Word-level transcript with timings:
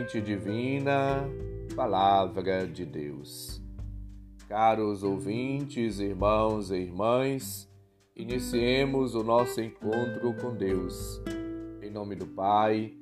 semente 0.00 0.20
divina, 0.20 1.28
Palavra 1.76 2.66
de 2.66 2.84
Deus. 2.86 3.62
Caros 4.48 5.02
ouvintes, 5.02 6.00
irmãos 6.00 6.70
e 6.70 6.76
irmãs, 6.76 7.70
iniciemos 8.16 9.14
o 9.14 9.22
nosso 9.22 9.60
encontro 9.60 10.34
com 10.40 10.54
Deus. 10.54 11.20
Em 11.82 11.90
nome 11.90 12.14
do 12.14 12.26
Pai, 12.26 12.94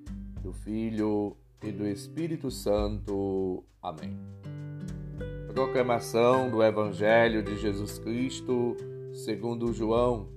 do 0.42 0.52
Filho 0.52 1.36
e 1.62 1.70
do 1.70 1.86
Espírito 1.86 2.50
Santo. 2.50 3.64
Amém. 3.80 4.18
Proclamação 5.52 6.50
do 6.50 6.62
Evangelho 6.62 7.42
de 7.42 7.56
Jesus 7.56 7.98
Cristo, 7.98 8.76
segundo 9.12 9.72
João, 9.72 10.28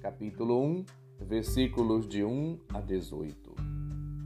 capítulo 0.00 0.64
1, 0.64 0.84
versículos 1.20 2.08
de 2.08 2.24
1 2.24 2.58
a 2.72 2.80
18. 2.80 3.48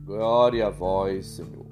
Glória 0.04 0.66
a 0.66 0.70
vós, 0.70 1.26
Senhor. 1.26 1.71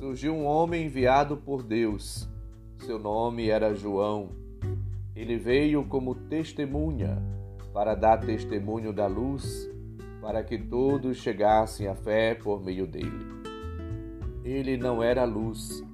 Surgiu 0.00 0.32
um 0.32 0.46
homem 0.46 0.86
enviado 0.86 1.36
por 1.36 1.62
Deus. 1.62 2.26
Seu 2.78 2.98
nome 2.98 3.50
era 3.50 3.74
João. 3.74 4.30
Ele 5.14 5.36
veio 5.36 5.84
como 5.84 6.14
testemunha 6.14 7.22
para 7.74 7.94
dar 7.94 8.16
testemunho 8.16 8.94
da 8.94 9.06
luz, 9.06 9.70
para 10.22 10.42
que 10.42 10.56
todos 10.56 11.18
chegassem 11.18 11.86
à 11.86 11.94
fé 11.94 12.34
por 12.34 12.64
meio 12.64 12.86
dele. 12.86 13.26
Ele 14.42 14.78
não 14.78 15.02
era 15.02 15.26
luz, 15.26 15.84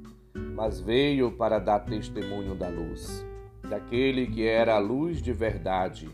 mas 0.54 0.80
veio 0.80 1.32
para 1.32 1.58
dar 1.58 1.80
testemunho 1.80 2.54
da 2.54 2.68
luz, 2.68 3.26
daquele 3.68 4.28
que 4.28 4.46
era 4.46 4.76
a 4.76 4.78
luz 4.78 5.20
de 5.20 5.32
verdade, 5.32 6.08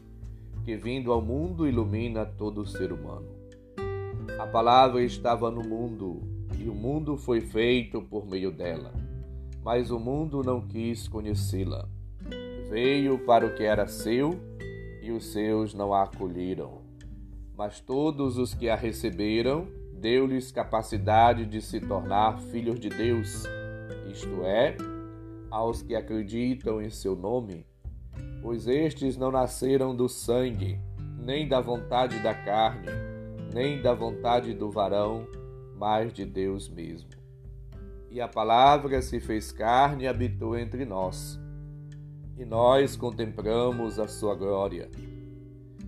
que 0.64 0.78
vindo 0.78 1.12
ao 1.12 1.20
mundo 1.20 1.68
ilumina 1.68 2.24
todo 2.24 2.64
ser 2.64 2.90
humano. 2.90 3.28
A 4.40 4.46
palavra 4.46 5.02
estava 5.02 5.50
no 5.50 5.60
mundo, 5.60 6.31
e 6.62 6.68
o 6.68 6.74
mundo 6.74 7.16
foi 7.16 7.40
feito 7.40 8.00
por 8.00 8.24
meio 8.24 8.52
dela, 8.52 8.92
mas 9.64 9.90
o 9.90 9.98
mundo 9.98 10.42
não 10.44 10.60
quis 10.60 11.08
conhecê-la. 11.08 11.88
Veio 12.70 13.18
para 13.18 13.44
o 13.44 13.54
que 13.56 13.64
era 13.64 13.88
seu, 13.88 14.38
e 15.02 15.10
os 15.10 15.32
seus 15.32 15.74
não 15.74 15.92
a 15.92 16.04
acolheram. 16.04 16.82
Mas 17.56 17.80
todos 17.80 18.38
os 18.38 18.54
que 18.54 18.68
a 18.68 18.76
receberam, 18.76 19.66
deu-lhes 19.92 20.52
capacidade 20.52 21.44
de 21.46 21.60
se 21.60 21.80
tornar 21.80 22.38
filhos 22.38 22.78
de 22.78 22.88
Deus, 22.88 23.42
isto 24.08 24.44
é, 24.44 24.76
aos 25.50 25.82
que 25.82 25.96
acreditam 25.96 26.80
em 26.80 26.90
seu 26.90 27.16
nome, 27.16 27.66
pois 28.40 28.68
estes 28.68 29.16
não 29.16 29.32
nasceram 29.32 29.96
do 29.96 30.08
sangue, 30.08 30.78
nem 31.18 31.48
da 31.48 31.60
vontade 31.60 32.20
da 32.20 32.32
carne, 32.34 32.86
nem 33.52 33.82
da 33.82 33.92
vontade 33.92 34.54
do 34.54 34.70
varão, 34.70 35.26
mas 35.82 36.12
de 36.12 36.24
Deus 36.24 36.68
mesmo. 36.68 37.08
E 38.08 38.20
a 38.20 38.28
palavra 38.28 39.02
se 39.02 39.18
fez 39.18 39.50
carne 39.50 40.04
e 40.04 40.06
habitou 40.06 40.56
entre 40.56 40.84
nós. 40.84 41.40
E 42.38 42.44
nós 42.44 42.94
contemplamos 42.94 43.98
a 43.98 44.06
sua 44.06 44.36
glória. 44.36 44.88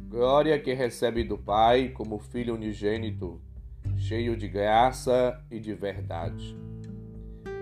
Glória 0.09 0.59
que 0.59 0.73
recebe 0.73 1.23
do 1.23 1.39
Pai 1.39 1.91
como 1.91 2.19
Filho 2.19 2.57
unigênito, 2.57 3.41
cheio 3.97 4.37
de 4.37 4.49
graça 4.49 5.41
e 5.49 5.61
de 5.61 5.75
verdade. 5.75 6.57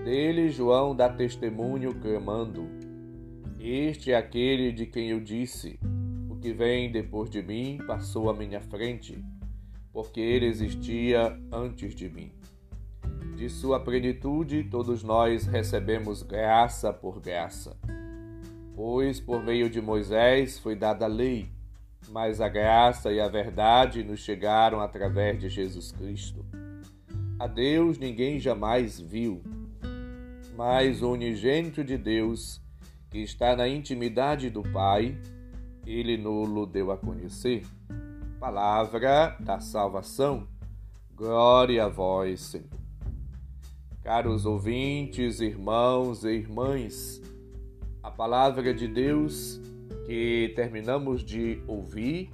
Dele 0.02 0.48
João 0.48 0.96
dá 0.96 1.10
testemunho 1.10 1.94
clamando: 1.96 2.66
Este 3.60 4.10
é 4.10 4.16
aquele 4.16 4.72
de 4.72 4.86
quem 4.86 5.10
eu 5.10 5.20
disse: 5.20 5.78
O 6.30 6.36
que 6.36 6.50
vem 6.50 6.90
depois 6.90 7.28
de 7.28 7.42
mim 7.42 7.78
passou 7.86 8.30
à 8.30 8.34
minha 8.34 8.62
frente 8.62 9.22
porque 9.92 10.20
ele 10.20 10.46
existia 10.46 11.38
antes 11.52 11.94
de 11.94 12.08
mim. 12.08 12.32
De 13.36 13.48
sua 13.48 13.80
plenitude, 13.80 14.64
todos 14.64 15.02
nós 15.02 15.46
recebemos 15.46 16.22
graça 16.22 16.92
por 16.92 17.20
graça. 17.20 17.76
Pois 18.74 19.20
por 19.20 19.42
meio 19.42 19.68
de 19.68 19.80
Moisés 19.80 20.58
foi 20.58 20.74
dada 20.74 21.04
a 21.04 21.08
lei, 21.08 21.50
mas 22.08 22.40
a 22.40 22.48
graça 22.48 23.12
e 23.12 23.20
a 23.20 23.28
verdade 23.28 24.02
nos 24.02 24.20
chegaram 24.20 24.80
através 24.80 25.38
de 25.38 25.48
Jesus 25.48 25.92
Cristo. 25.92 26.44
A 27.38 27.46
Deus 27.46 27.98
ninguém 27.98 28.38
jamais 28.38 29.00
viu, 29.00 29.42
mas 30.56 31.02
o 31.02 31.10
unigênito 31.12 31.82
de 31.82 31.98
Deus, 31.98 32.60
que 33.10 33.18
está 33.18 33.56
na 33.56 33.68
intimidade 33.68 34.48
do 34.48 34.62
Pai, 34.62 35.18
ele 35.86 36.16
nos 36.16 36.68
deu 36.68 36.90
a 36.90 36.96
conhecer 36.96 37.64
palavra 38.42 39.36
da 39.38 39.60
salvação. 39.60 40.48
Glória 41.14 41.84
a 41.84 41.88
vós, 41.88 42.40
Senhor. 42.40 42.66
Caros 44.02 44.44
ouvintes, 44.44 45.38
irmãos 45.38 46.24
e 46.24 46.30
irmãs, 46.30 47.22
a 48.02 48.10
palavra 48.10 48.74
de 48.74 48.88
Deus 48.88 49.60
que 50.06 50.52
terminamos 50.56 51.22
de 51.22 51.62
ouvir 51.68 52.32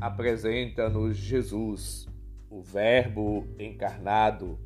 apresenta-nos 0.00 1.16
Jesus, 1.16 2.08
o 2.50 2.60
Verbo 2.60 3.46
encarnado, 3.56 4.58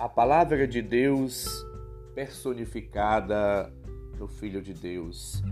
a 0.00 0.08
palavra 0.08 0.66
de 0.66 0.82
Deus 0.82 1.46
personificada 2.12 3.72
no 4.18 4.26
Filho 4.26 4.60
de 4.60 4.74
Deus. 4.74 5.44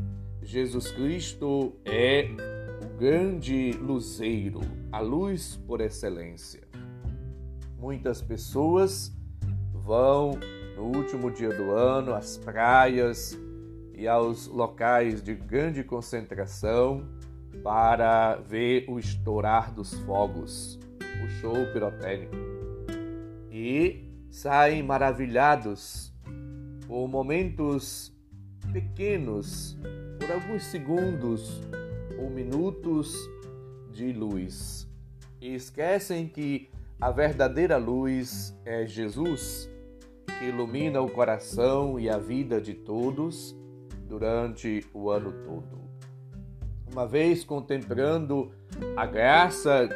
Jesus 0.43 0.91
Cristo 0.91 1.72
é 1.84 2.62
grande 2.99 3.73
luzeiro, 3.73 4.61
a 4.91 5.01
luz 5.01 5.57
por 5.67 5.81
excelência. 5.81 6.63
Muitas 7.79 8.23
pessoas 8.23 9.13
vão 9.73 10.39
no 10.77 10.85
último 10.97 11.31
dia 11.31 11.51
do 11.51 11.71
ano 11.73 12.15
às 12.15 12.37
praias 12.37 13.37
e 13.95 14.07
aos 14.07 14.47
locais 14.47 15.23
de 15.23 15.35
grande 15.35 15.83
concentração 15.83 17.07
para 17.63 18.37
ver 18.37 18.85
o 18.89 18.99
estourar 18.99 19.73
dos 19.73 19.95
fogos, 20.01 20.79
o 21.25 21.29
show 21.41 21.55
pirotécnico. 21.73 22.37
E 23.51 24.09
saem 24.31 24.83
maravilhados 24.83 26.13
por 26.87 27.07
momentos 27.09 28.13
pequenos, 28.73 29.77
por 30.19 30.31
alguns 30.31 30.65
segundos 30.65 31.61
ou 32.22 32.31
minutos 32.31 33.28
de 33.91 34.12
luz 34.12 34.88
e 35.41 35.55
esquecem 35.55 36.28
que 36.28 36.71
a 37.00 37.10
verdadeira 37.10 37.77
luz 37.77 38.56
é 38.65 38.87
Jesus, 38.87 39.69
que 40.38 40.44
ilumina 40.44 41.00
o 41.00 41.11
coração 41.11 41.99
e 41.99 42.09
a 42.09 42.19
vida 42.19 42.61
de 42.61 42.75
todos 42.75 43.56
durante 44.06 44.87
o 44.94 45.11
ano 45.11 45.32
todo. 45.44 45.82
Uma 46.93 47.06
vez 47.06 47.43
contemplando 47.43 48.52
a 48.97 49.05
graça 49.05 49.88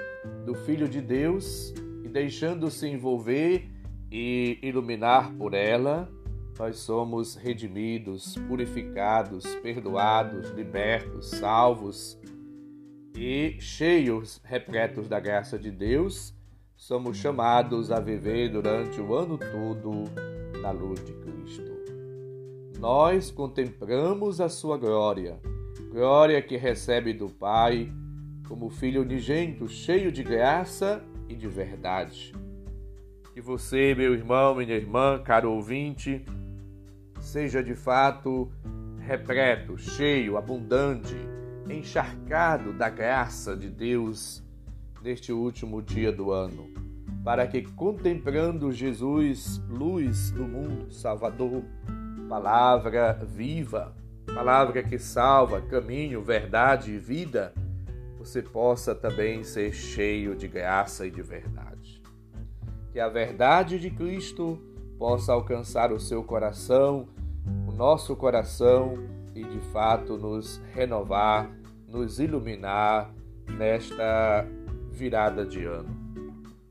do 0.45 0.55
Filho 0.55 0.89
de 0.89 1.01
Deus 1.01 1.73
e 2.03 2.09
deixando-se 2.09 2.89
envolver 2.89 3.71
e 4.11 4.59
iluminar 4.63 5.33
por 5.35 5.55
ela, 5.55 6.11
nós 6.59 6.79
somos 6.79 7.35
redimidos, 7.35 8.37
purificados, 8.49 9.45
perdoados, 9.57 10.51
libertos, 10.51 11.31
salvos 11.31 12.19
e 13.15 13.57
cheios, 13.61 14.41
repletos 14.45 15.09
da 15.09 15.21
graça 15.21 15.59
de 15.59 15.71
Deus, 15.71 16.35
somos 16.77 17.17
chamados 17.17 17.91
a 17.91 18.01
viver 18.01 18.51
durante 18.51 19.01
o 19.01 19.15
ano 19.15 19.39
todo 19.39 20.05
na 20.61 20.71
luz 20.71 21.03
de 21.05 21.13
Cristo. 21.13 21.77
Nós 22.79 23.31
contemplamos 23.31 24.41
a 24.41 24.49
sua 24.49 24.77
glória, 24.77 25.41
glória 25.91 26.43
que 26.43 26.57
recebe 26.57 27.13
do 27.13 27.29
Pai 27.29 27.91
como 28.47 28.71
Filho 28.71 29.03
unigênito, 29.03 29.69
cheio 29.69 30.13
de 30.13 30.23
graça 30.23 31.03
e 31.29 31.35
de 31.35 31.49
verdade. 31.49 32.33
Que 33.33 33.41
você, 33.41 33.95
meu 33.95 34.15
irmão, 34.15 34.55
minha 34.55 34.75
irmã, 34.75 35.21
caro 35.23 35.53
ouvinte, 35.53 36.25
seja 37.27 37.61
de 37.61 37.75
fato 37.75 38.49
repleto, 39.01 39.77
cheio, 39.77 40.37
abundante, 40.37 41.17
encharcado 41.69 42.73
da 42.73 42.89
graça 42.89 43.57
de 43.57 43.69
Deus 43.69 44.45
neste 45.03 45.33
último 45.33 45.83
dia 45.83 46.13
do 46.13 46.31
ano. 46.31 46.73
para 47.25 47.45
que, 47.49 47.63
contemplando 47.63 48.71
Jesus, 48.71 49.61
luz 49.69 50.31
do 50.31 50.45
mundo, 50.45 50.93
Salvador, 50.93 51.65
palavra 52.29 53.15
viva, 53.15 53.93
palavra 54.33 54.81
que 54.85 54.97
salva, 54.97 55.61
caminho, 55.61 56.23
verdade 56.23 56.93
e 56.93 56.99
vida, 56.99 57.53
você 58.17 58.41
possa 58.41 58.95
também 58.95 59.43
ser 59.43 59.73
cheio 59.73 60.37
de 60.37 60.47
graça 60.47 61.05
e 61.05 61.11
de 61.11 61.21
verdade. 61.21 62.01
Que 62.93 63.01
a 63.01 63.09
verdade 63.09 63.81
de 63.81 63.91
Cristo 63.91 64.63
possa 64.97 65.33
alcançar 65.33 65.93
o 65.93 65.99
seu 65.99 66.23
coração, 66.23 67.09
nosso 67.77 68.17
coração 68.17 68.95
e 69.35 69.45
de 69.45 69.61
fato 69.71 70.17
nos 70.17 70.57
renovar, 70.73 71.51
nos 71.87 72.19
iluminar 72.19 73.15
nesta 73.47 74.49
virada 74.91 75.45
de 75.45 75.65
ano. 75.65 75.95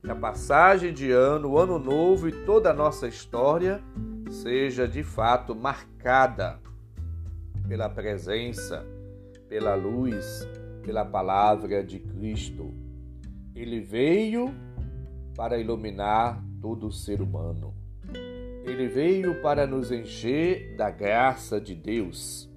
Que 0.04 0.10
a 0.10 0.16
passagem 0.16 0.92
de 0.92 1.12
ano, 1.12 1.52
o 1.52 1.60
ano 1.60 1.78
novo 1.78 2.28
e 2.28 2.32
toda 2.32 2.72
a 2.72 2.74
nossa 2.74 3.08
história 3.08 3.84
seja 4.32 4.88
de 4.88 5.04
fato 5.04 5.56
marcada 5.56 6.60
pela 7.68 7.88
presença, 7.88 8.84
pela 9.48 9.76
luz, 9.76 10.48
pela 10.84 11.06
palavra 11.06 11.84
de 11.84 12.00
Cristo. 12.00 12.74
Ele 13.56 13.80
veio 13.80 14.54
para 15.36 15.60
iluminar 15.60 16.44
todo 16.60 16.88
o 16.88 16.92
ser 16.92 17.22
humano. 17.22 17.85
Ele 18.76 18.90
veio 18.90 19.42
para 19.42 19.66
nos 19.66 19.90
encher 19.90 20.76
da 20.76 20.90
graça 20.90 21.62
de 21.62 21.74
Deus, 21.74 22.52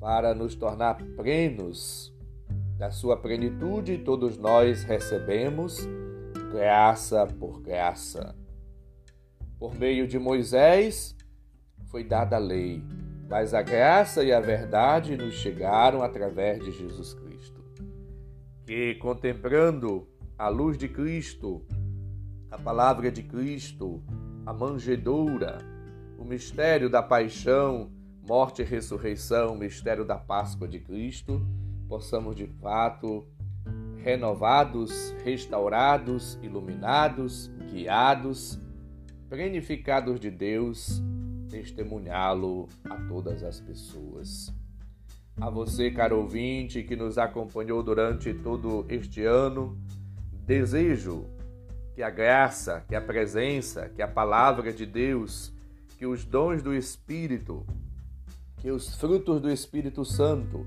para 0.00 0.34
nos 0.34 0.54
tornar 0.54 0.94
plenos 1.18 2.16
da 2.78 2.90
sua 2.90 3.14
plenitude, 3.14 3.98
todos 3.98 4.38
nós 4.38 4.84
recebemos 4.84 5.86
graça 6.50 7.26
por 7.26 7.60
graça. 7.60 8.34
Por 9.58 9.74
meio 9.74 10.08
de 10.08 10.18
Moisés 10.18 11.14
foi 11.88 12.02
dada 12.02 12.36
a 12.36 12.38
lei, 12.38 12.82
mas 13.28 13.52
a 13.52 13.60
graça 13.60 14.24
e 14.24 14.32
a 14.32 14.40
verdade 14.40 15.14
nos 15.14 15.34
chegaram 15.34 16.02
através 16.02 16.64
de 16.64 16.72
Jesus 16.72 17.12
Cristo. 17.12 17.62
Que 18.64 18.94
contemplando 18.94 20.08
a 20.38 20.48
luz 20.48 20.78
de 20.78 20.88
Cristo, 20.88 21.62
a 22.50 22.56
palavra 22.56 23.12
de 23.12 23.22
Cristo, 23.22 24.02
a 24.48 24.52
manjedoura, 24.54 25.58
o 26.16 26.24
mistério 26.24 26.88
da 26.88 27.02
paixão, 27.02 27.90
morte 28.26 28.62
e 28.62 28.64
ressurreição, 28.64 29.52
o 29.52 29.58
mistério 29.58 30.06
da 30.06 30.16
Páscoa 30.16 30.66
de 30.66 30.78
Cristo, 30.78 31.46
possamos 31.86 32.34
de 32.34 32.46
fato 32.46 33.28
renovados, 34.02 35.14
restaurados, 35.22 36.38
iluminados, 36.42 37.50
guiados, 37.70 38.58
plenificados 39.28 40.18
de 40.18 40.30
Deus, 40.30 41.02
testemunhá-lo 41.50 42.68
a 42.88 42.96
todas 43.06 43.42
as 43.42 43.60
pessoas. 43.60 44.50
A 45.38 45.50
você, 45.50 45.90
caro 45.90 46.22
ouvinte, 46.22 46.82
que 46.82 46.96
nos 46.96 47.18
acompanhou 47.18 47.82
durante 47.82 48.32
todo 48.32 48.86
este 48.88 49.26
ano, 49.26 49.76
desejo 50.46 51.26
que 51.98 52.02
a 52.04 52.10
graça, 52.10 52.84
que 52.86 52.94
a 52.94 53.00
presença, 53.00 53.88
que 53.88 54.00
a 54.00 54.06
palavra 54.06 54.72
de 54.72 54.86
Deus, 54.86 55.52
que 55.96 56.06
os 56.06 56.24
dons 56.24 56.62
do 56.62 56.72
Espírito, 56.72 57.66
que 58.58 58.70
os 58.70 58.94
frutos 58.94 59.40
do 59.40 59.50
Espírito 59.50 60.04
Santo, 60.04 60.64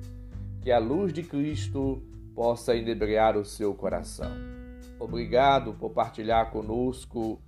que 0.61 0.69
a 0.69 0.77
luz 0.77 1.13
de 1.13 1.23
Cristo 1.23 2.03
possa 2.35 2.75
inebriar 2.75 3.37
o 3.37 3.45
seu 3.45 3.73
coração. 3.73 4.29
Obrigado 4.99 5.73
por 5.73 5.91
partilhar 5.91 6.51
conosco 6.51 7.41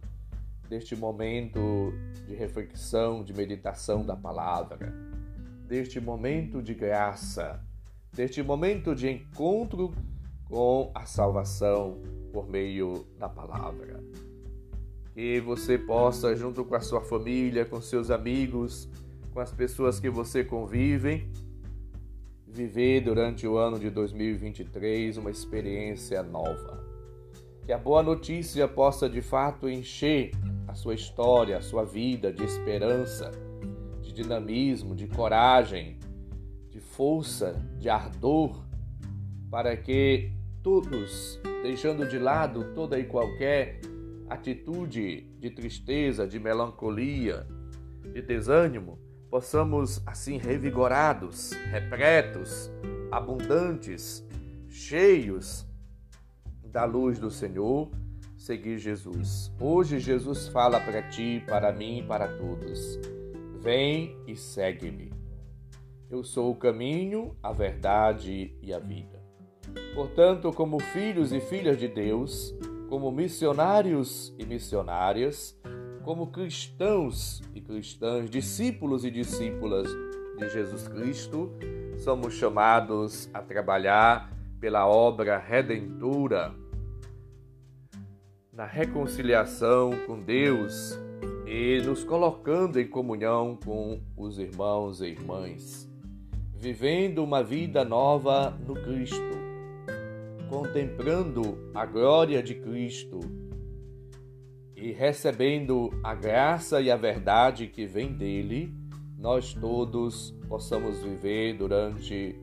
deste 0.69 0.95
momento 0.95 1.91
de 2.25 2.36
reflexão, 2.36 3.21
de 3.21 3.33
meditação 3.33 4.06
da 4.06 4.15
palavra, 4.15 4.94
deste 5.68 6.00
momento 6.00 6.62
de 6.62 6.74
graça, 6.74 7.59
deste 8.13 8.41
momento 8.41 8.95
de 8.95 9.09
encontro 9.09 9.94
com 10.47 10.89
a 10.95 11.06
salvação 11.06 12.22
por 12.33 12.50
meio 12.50 13.06
da 13.19 13.30
palavra. 13.30 14.03
Que 15.13 15.39
você 15.39 15.77
possa, 15.77 16.35
junto 16.35 16.65
com 16.65 16.74
a 16.74 16.81
sua 16.81 17.00
família, 17.00 17.63
com 17.63 17.80
seus 17.80 18.09
amigos, 18.09 18.89
com 19.31 19.39
as 19.39 19.51
pessoas 19.51 20.00
que 20.00 20.09
você 20.09 20.44
convive, 20.44 21.30
viver 22.47 23.01
durante 23.01 23.47
o 23.47 23.57
ano 23.57 23.80
de 23.80 23.91
2023 23.91 25.18
uma 25.18 25.30
experiência 25.30 26.24
nova. 26.24 26.83
Que 27.63 27.71
a 27.71 27.77
boa 27.77 28.01
notícia 28.01 28.68
possa 28.68 29.07
de 29.07 29.21
fato 29.21 29.69
encher 29.69 30.31
a 30.68 30.74
sua 30.74 30.95
história, 30.95 31.57
a 31.57 31.62
sua 31.62 31.86
vida 31.86 32.33
de 32.33 32.44
esperança, 32.44 33.29
de 34.01 34.12
dinamismo, 34.12 34.95
de 34.95 35.07
coragem, 35.07 36.00
de 36.71 36.79
força, 36.79 37.53
de 37.77 37.89
ardor, 37.89 38.63
para 39.51 39.77
que 39.77 40.31
todos, 40.63 41.39
deixando 41.62 42.07
de 42.07 42.18
lado 42.18 42.74
toda 42.74 42.98
e 42.98 43.04
qualquer 43.04 43.81
atitude 44.30 45.30
de 45.38 45.50
tristeza, 45.50 46.25
de 46.25 46.39
melancolia, 46.39 47.45
de 48.13 48.21
desânimo, 48.21 48.98
possamos 49.30 50.01
assim 50.07 50.38
revigorados, 50.38 51.51
repletos, 51.69 52.71
abundantes, 53.12 54.25
cheios 54.69 55.68
da 56.63 56.86
luz 56.86 57.19
do 57.19 57.30
Senhor, 57.30 57.92
seguir 58.38 58.77
Jesus. 58.80 59.51
Hoje 59.60 60.00
Jesus 60.00 60.48
fala 60.48 60.80
para 60.80 61.04
ti, 61.10 61.44
para 61.45 61.71
mim, 61.71 62.06
para 62.07 62.27
todos. 62.38 63.00
Vem 63.60 64.18
e 64.25 64.36
segue-me. 64.36 65.12
Eu 66.10 66.24
sou 66.24 66.51
o 66.51 66.56
caminho, 66.56 67.36
a 67.44 67.51
verdade 67.51 68.57
e 68.62 68.74
a 68.74 68.80
vida. 68.80 69.12
Portanto, 69.95 70.51
como 70.51 70.79
filhos 70.79 71.31
e 71.31 71.39
filhas 71.39 71.77
de 71.77 71.87
Deus, 71.87 72.55
como 72.89 73.11
missionários 73.11 74.33
e 74.37 74.45
missionárias, 74.45 75.59
como 76.03 76.27
cristãos 76.27 77.41
e 77.55 77.61
cristãs, 77.61 78.29
discípulos 78.29 79.05
e 79.05 79.11
discípulas 79.11 79.87
de 80.37 80.49
Jesus 80.49 80.87
Cristo, 80.87 81.51
somos 81.98 82.33
chamados 82.33 83.29
a 83.33 83.41
trabalhar 83.41 84.31
pela 84.59 84.88
obra 84.88 85.38
redentora 85.38 86.53
na 88.51 88.65
reconciliação 88.65 89.91
com 90.05 90.19
Deus 90.19 91.00
e 91.45 91.81
nos 91.81 92.03
colocando 92.03 92.79
em 92.79 92.88
comunhão 92.88 93.57
com 93.63 94.00
os 94.15 94.38
irmãos 94.38 95.01
e 95.01 95.07
irmãs, 95.07 95.89
vivendo 96.55 97.24
uma 97.24 97.43
vida 97.43 97.83
nova 97.83 98.51
no 98.65 98.75
Cristo, 98.75 99.42
contemplando 100.53 101.57
a 101.74 101.83
glória 101.83 102.43
de 102.43 102.53
Cristo 102.53 103.19
e 104.75 104.91
recebendo 104.91 105.89
a 106.03 106.13
graça 106.13 106.79
e 106.79 106.91
a 106.91 106.95
verdade 106.95 107.65
que 107.65 107.88
vem 107.88 108.13
dele, 108.13 108.72
nós 109.17 109.55
todos 109.55 110.29
possamos 110.48 111.01
viver 111.01 111.57
durante 111.57 112.39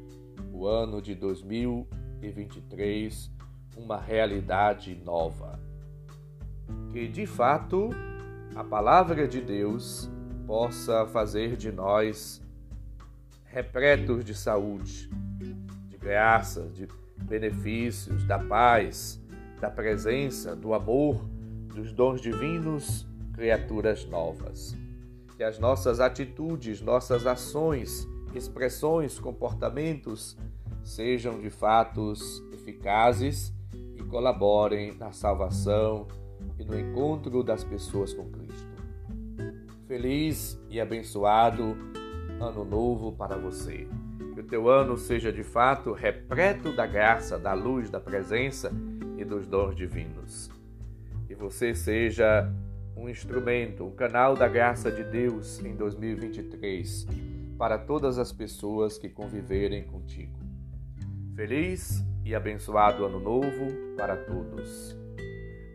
o 0.52 0.66
ano 0.66 1.00
de 1.00 1.14
2023 1.14 3.30
uma 3.76 4.00
realidade 4.00 5.00
nova. 5.04 5.60
Que 6.90 7.06
de 7.06 7.26
fato 7.26 7.90
a 8.56 8.64
palavra 8.64 9.28
de 9.28 9.40
Deus 9.40 10.10
possa 10.48 11.06
fazer 11.06 11.56
de 11.56 11.70
nós 11.70 12.42
repletos 13.44 14.24
de 14.24 14.34
saúde, 14.34 15.08
de 15.86 15.96
graça, 15.96 16.68
de 16.74 16.88
benefícios, 17.24 18.24
da 18.24 18.38
paz, 18.38 19.20
da 19.60 19.70
presença, 19.70 20.56
do 20.56 20.74
amor, 20.74 21.24
dos 21.74 21.92
dons 21.92 22.20
divinos, 22.20 23.06
criaturas 23.32 24.04
novas. 24.06 24.76
Que 25.36 25.44
as 25.44 25.58
nossas 25.58 26.00
atitudes, 26.00 26.80
nossas 26.80 27.26
ações, 27.26 28.06
expressões, 28.34 29.18
comportamentos 29.18 30.36
sejam 30.82 31.40
de 31.40 31.50
fato 31.50 32.12
eficazes 32.52 33.52
e 33.96 34.02
colaborem 34.02 34.96
na 34.96 35.12
salvação 35.12 36.06
e 36.58 36.64
no 36.64 36.78
encontro 36.78 37.42
das 37.42 37.64
pessoas 37.64 38.12
com 38.12 38.30
Cristo. 38.30 38.70
Feliz 39.86 40.60
e 40.70 40.80
abençoado 40.80 41.76
ano 42.40 42.64
novo 42.64 43.12
para 43.12 43.36
você. 43.36 43.86
Teu 44.50 44.68
ano 44.68 44.98
seja 44.98 45.32
de 45.32 45.44
fato 45.44 45.92
repleto 45.92 46.72
da 46.72 46.84
graça, 46.84 47.38
da 47.38 47.52
luz, 47.52 47.88
da 47.88 48.00
presença 48.00 48.72
e 49.16 49.24
dos 49.24 49.46
dons 49.46 49.76
divinos. 49.76 50.50
Que 51.28 51.36
você 51.36 51.72
seja 51.72 52.52
um 52.96 53.08
instrumento, 53.08 53.84
um 53.84 53.92
canal 53.92 54.34
da 54.34 54.48
graça 54.48 54.90
de 54.90 55.04
Deus 55.04 55.64
em 55.64 55.76
2023 55.76 57.06
para 57.56 57.78
todas 57.78 58.18
as 58.18 58.32
pessoas 58.32 58.98
que 58.98 59.08
conviverem 59.08 59.84
contigo. 59.84 60.36
Feliz 61.36 62.04
e 62.24 62.34
abençoado 62.34 63.04
ano 63.04 63.20
novo 63.20 63.68
para 63.96 64.16
todos. 64.16 64.96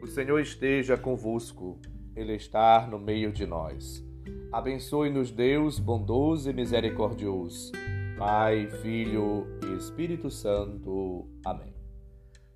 O 0.02 0.06
Senhor 0.06 0.40
esteja 0.42 0.98
convosco, 0.98 1.80
Ele 2.14 2.34
está 2.34 2.86
no 2.86 3.00
meio 3.00 3.32
de 3.32 3.46
nós. 3.46 4.06
Abençoe-nos, 4.52 5.32
Deus 5.32 5.80
bondoso 5.80 6.50
e 6.50 6.54
misericordioso, 6.54 7.72
Pai, 8.18 8.68
Filho 8.82 9.46
e 9.66 9.76
Espírito 9.76 10.32
Santo. 10.32 11.28
Amém. 11.46 11.76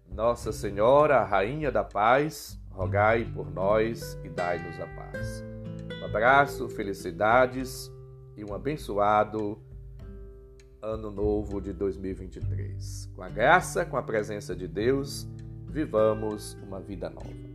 Nossa 0.09 0.53
Senhora, 0.53 1.23
Rainha 1.23 1.71
da 1.71 1.83
Paz, 1.83 2.57
rogai 2.71 3.25
por 3.25 3.51
nós 3.51 4.17
e 4.23 4.29
dai-nos 4.29 4.79
a 4.79 4.87
paz. 4.87 5.43
Um 6.01 6.05
abraço, 6.05 6.69
felicidades 6.69 7.91
e 8.37 8.43
um 8.43 8.53
abençoado 8.53 9.61
ano 10.81 11.11
novo 11.11 11.59
de 11.59 11.73
2023. 11.73 13.11
Com 13.13 13.21
a 13.21 13.29
graça, 13.29 13.85
com 13.85 13.97
a 13.97 14.01
presença 14.01 14.55
de 14.55 14.67
Deus, 14.67 15.27
vivamos 15.67 16.57
uma 16.63 16.79
vida 16.79 17.09
nova. 17.09 17.49